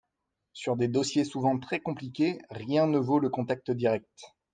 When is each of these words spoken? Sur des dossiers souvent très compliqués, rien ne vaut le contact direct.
Sur 0.53 0.77
des 0.77 0.87
dossiers 0.87 1.25
souvent 1.25 1.59
très 1.59 1.79
compliqués, 1.79 2.39
rien 2.49 2.87
ne 2.87 2.97
vaut 2.97 3.19
le 3.19 3.29
contact 3.29 3.69
direct. 3.69 4.33